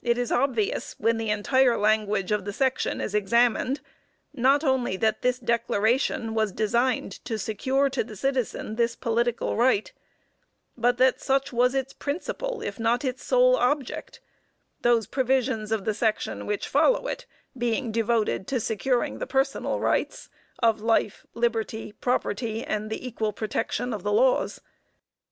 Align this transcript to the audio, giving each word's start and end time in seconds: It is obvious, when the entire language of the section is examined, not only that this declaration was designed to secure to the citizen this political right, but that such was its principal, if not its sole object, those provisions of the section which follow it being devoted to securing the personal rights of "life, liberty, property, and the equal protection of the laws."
It 0.00 0.16
is 0.16 0.30
obvious, 0.30 0.94
when 0.96 1.16
the 1.16 1.28
entire 1.30 1.76
language 1.76 2.30
of 2.30 2.44
the 2.44 2.52
section 2.52 3.00
is 3.00 3.16
examined, 3.16 3.80
not 4.32 4.62
only 4.62 4.96
that 4.98 5.22
this 5.22 5.40
declaration 5.40 6.34
was 6.34 6.52
designed 6.52 7.10
to 7.24 7.36
secure 7.36 7.90
to 7.90 8.04
the 8.04 8.14
citizen 8.14 8.76
this 8.76 8.94
political 8.94 9.56
right, 9.56 9.92
but 10.76 10.98
that 10.98 11.20
such 11.20 11.52
was 11.52 11.74
its 11.74 11.92
principal, 11.92 12.62
if 12.62 12.78
not 12.78 13.04
its 13.04 13.24
sole 13.24 13.56
object, 13.56 14.20
those 14.82 15.08
provisions 15.08 15.72
of 15.72 15.84
the 15.84 15.94
section 15.94 16.46
which 16.46 16.68
follow 16.68 17.08
it 17.08 17.26
being 17.58 17.90
devoted 17.90 18.46
to 18.46 18.60
securing 18.60 19.18
the 19.18 19.26
personal 19.26 19.80
rights 19.80 20.28
of 20.60 20.80
"life, 20.80 21.26
liberty, 21.34 21.90
property, 21.90 22.62
and 22.64 22.88
the 22.88 23.04
equal 23.04 23.32
protection 23.32 23.92
of 23.92 24.04
the 24.04 24.12
laws." 24.12 24.60